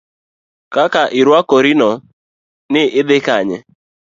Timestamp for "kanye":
3.25-3.57